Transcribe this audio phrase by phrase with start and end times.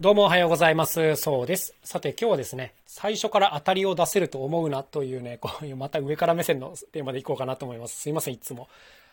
[0.00, 1.14] どうもおはようございます。
[1.14, 1.72] そうです。
[1.84, 8.00] さて今日はですね、最初から当たりを出せると思うなというね、 こういうまた上から目線のテーマでいこうかなと思います。
[8.00, 8.68] すいません、いつも。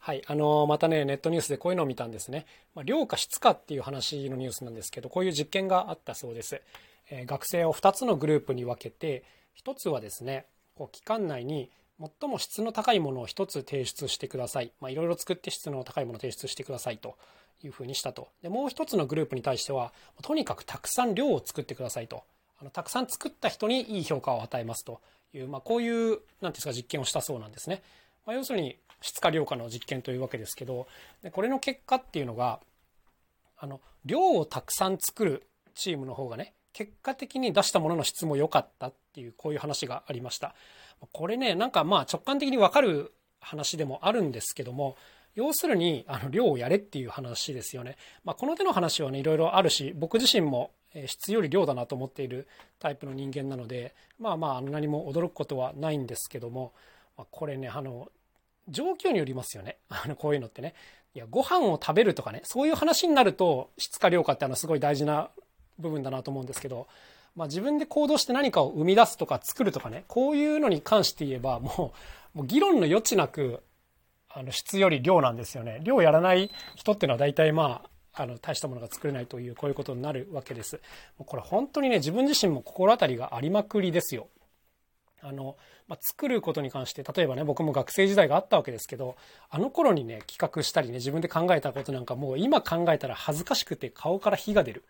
[0.00, 0.22] はい。
[0.26, 2.44] あのー、またね、ネットニュースでこういうのを見たんですね。
[2.74, 6.60] まあ、量か質かっていう話のニュースなんですけど、こういう実験があったそうです。
[7.08, 9.22] えー、学生を2つのグループに分けて、
[9.64, 10.44] 1つはですね、
[10.74, 11.70] こう期間内に
[12.20, 14.72] 最も質の高いものを1つ提出してください。
[14.80, 17.16] まあ、いろいろ作って質の高いものを提出してくださいと。
[17.62, 18.28] いうふうにしたと。
[18.42, 22.24] で、もう一つのグループに対しては、とにかくたくさん量を作ってくださいと。
[22.60, 25.00] あのたくさん作った人にいい評価を与えますと
[25.32, 27.82] いう、まあ、こういう、なんですか、実験をしたそうなんですね。
[28.26, 30.86] まあ、要するに、質化量化の実験というわけですけど、
[31.22, 32.60] でこれの結果っていうのが、
[33.58, 40.54] あの、量をたくさん作るチームの方がね、結果的に出したものの質も良かったっていう、こういう話がありました。
[41.12, 44.96] これね、なんかまあ直感的にわかる話でもあるんですけども、
[45.34, 47.96] 要するに、あの、量をやれっていう話ですよね。
[48.24, 50.70] まあ、この手の話はね、いろいろあるし、僕自身も
[51.06, 52.46] 質より量だなと思っている
[52.78, 56.72] タイプの人間なので、まあまあ、何も驚くことはないんですけども、
[57.16, 58.08] まあ、これね、あの、
[58.68, 59.78] 状況によりますよね。
[59.90, 60.74] あの、こういうのってね。
[61.14, 65.30] いや、ご飯を食べるとかね、そういう話になると、質か量かってあの、すごい大事な
[65.78, 66.86] 部分だなと思うんですけど、
[67.36, 71.92] まあ、自分で行動して何かを生み出すとか作るとかね、こういうのに関して言えば、も
[72.34, 73.62] う、もう議論の余地なく、
[74.28, 75.80] あの質より量なんですよね。
[75.82, 77.82] 量やらない人っていうのは大体ま
[78.12, 80.80] あ、あの、大したものが作れないという、こういうことになるわけです。
[81.18, 84.28] これ本当にね、自分自身も心当たりがありまくりですよ。
[85.22, 85.56] あの、
[85.88, 89.16] まあ、作ることに関して、例えばね、僕も学生時代があったわけですけど、
[89.50, 94.84] あの頃にね、企画したりね、自分で考えたことなんかもう今考えたら恥ずかしくて顔から火が出る。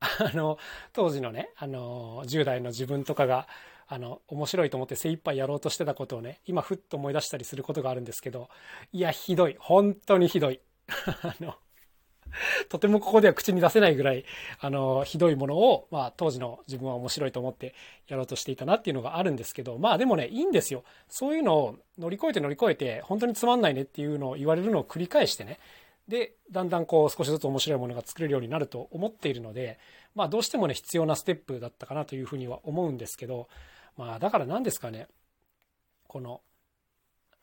[0.00, 0.58] あの、
[0.92, 3.48] 当時のね、あの、10代の自分とかが、
[3.88, 8.48] あの、面白いと思って精一杯やろうとしてたことをね、今ふっと思い出したりすることがあるんですけど、
[8.92, 9.56] いや、ひどい。
[9.58, 10.60] 本当にひどい。
[11.22, 11.54] あの、
[12.68, 14.24] とてもここでは口に出せないぐらい、
[14.60, 17.74] あの、ひどいものを、まあ、当時の自分は面白いと思って
[18.08, 20.84] やろうとしていたなっていうのがあるんですけど、まあでもね、いいんですよ。
[21.08, 25.58] そういうのを乗り越えて乗り越えて、本当につまんないねっていうのを言われるのを繰り返してね、
[26.08, 29.78] で、だんだんこう少しずつ面白いものが作れるようになると思っているので、
[30.14, 33.48] まあどうしてもね、必要なステップだったかなというふうには思うんですけど、
[33.96, 35.08] まあだから何ですかね。
[36.06, 36.40] この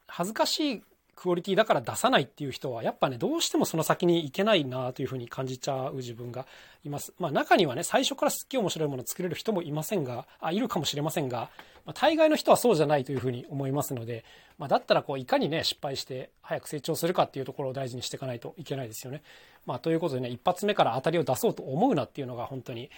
[0.07, 0.83] 恥ずかしい
[1.23, 6.45] クオリティだから出さないっていう人はやっぱねどうしてもその先に行けないなというふうに感じちゃう自分が
[6.83, 7.13] います。
[7.17, 11.49] まあ中にはね最初からすっげえ面白いもの作れる人もいませんがあいるかもしれませんが、
[11.85, 14.25] まあ、大概の人はそうじゃないというふうに思いますので、
[14.57, 19.23] まあ、だったらこういかにね失敗して早く成長するかっていうところを大事にしていかないといけないですよね。
[19.65, 22.89] まあ、ということでね一発目から当たりを出そうと思うなっていうのが本当に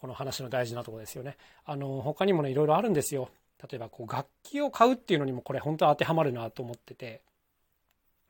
[0.00, 1.36] この話の大事なところですよね。
[1.66, 3.28] あの他にもねいろいろあるんですよ。
[3.70, 7.20] 例えばこう楽器を買うっていうのにもこれ本当当てはまるなと思ってて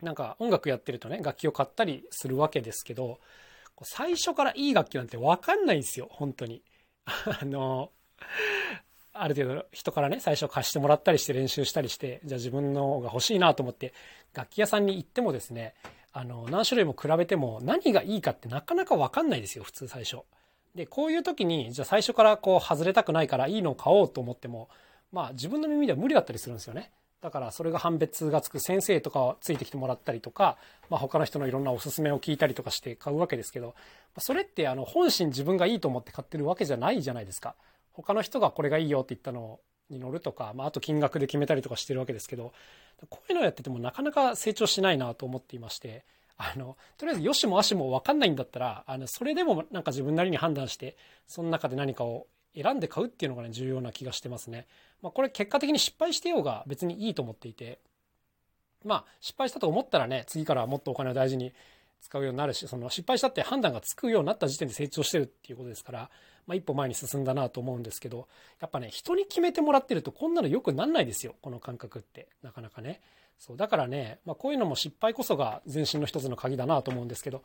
[0.02, 3.20] なんか音楽やってるとね楽器を買ったりするわけですけど
[3.82, 6.62] 最初からいい楽器なんて分かんないんですよ本当に。
[7.06, 7.90] あの
[9.14, 13.92] ある程度人からね最初貸してもらったりして練習したりしてじゃあ自分の方が欲しいなと思って
[14.32, 15.74] 楽器屋さんに行ってもですね
[16.12, 20.22] あの何種類も比べても何がいいかってなかなか分かんないですよ普通最初。
[20.74, 24.68] で、こういう時に、じゃあ最初からこう外れたくないからいいのを買おうと思っても、
[25.10, 26.90] まあ自分の耳では無理だったりするんですよね。
[27.22, 30.58] だからそれが判別がつく先生とかをついてきてもらったりとか、
[30.90, 33.74] まあ、他の人のいろんなおすすめを聞いたりとかして買うわけですけど、
[34.18, 37.54] それってあの本心自分がいいと思って買ってるわけじゃないじゃないですか。
[37.92, 42.52] 他の人がこれがいいよって言ったのに乗るとか、まあ、あと金額で決めたりとかしてるわけですけど、
[43.08, 46.04] こういうのをやっててもなかなか成長しないなと思っていまして、
[46.36, 50.96] あの、とりあえずよしもあしも分かんないんだったら、あの、それでもなんか自分なりに判断して、
[51.28, 54.66] その中で何かを選んで買うっていうのがね、重要な気がしてますね。
[55.00, 57.80] まあ、これ結果的に失敗してようが別にいいと思っていて、
[58.84, 61.52] まあ、失敗したと思ったらね、次からもっとお金を大事に
[62.00, 66.10] 使うようになるし、その失敗したって判断がつくようになった時点で成長してるっていうことですから、
[66.46, 68.28] まあ、一歩前に進んだなと思うんですけど、
[68.60, 72.28] やっぱね、人に決めてもらってるとこんなのよくなんないですよ、この感覚って。
[72.42, 73.00] なかなかね。
[73.44, 77.42] そうだからね、まあ、こういうのも失敗こそが前進の一つの鍵だなと思うんですけど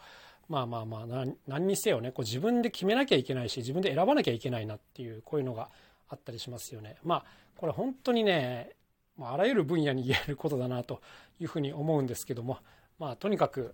[0.48, 5.70] まあまあまあ何にせよねこう自分で決めなきゃいけないし自分で選ばなきゃいけないなっていうこういうのが
[6.08, 6.98] あったりしますよね。
[7.04, 7.24] まあ
[7.58, 8.76] これ本当にね、
[9.18, 11.02] まあ、あらゆる分野に言えることだなと
[11.40, 12.60] いうふうに思うんですけども
[13.00, 13.74] まあとにかく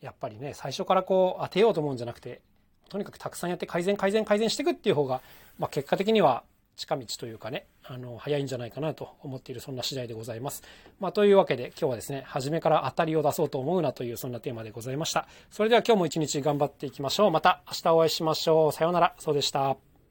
[0.00, 2.40] やっぱりね最初からこう当てようと思うんじゃなくて
[2.88, 5.20] とにかくたくさんやって改善改善改善していくっていう方が、
[5.58, 6.42] まあ、結果的には
[6.76, 10.62] 近道というかね、あの、早いんじゃないかなと思っている、そんな次第でございます。
[11.00, 15.28] まあ、というわけで、今日はですね、初めから当たりを出そうと思うなという、そんなテーマでございました。
[15.50, 17.30] それでは今日も一日頑張っていきましょう。
[17.30, 18.72] また明日お会いしましょう。
[18.72, 19.14] さようなら。
[19.18, 19.93] そうでした。